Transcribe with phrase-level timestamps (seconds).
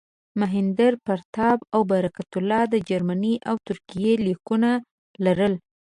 [0.39, 4.69] مهیندراپراتاپ او برکت الله د جرمني او ترکیې لیکونه
[5.25, 5.53] لرل.